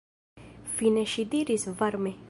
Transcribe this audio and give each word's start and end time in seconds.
Fine 0.79 1.03
ŝi 1.13 1.27
diris 1.35 1.71
varme: 1.83 2.17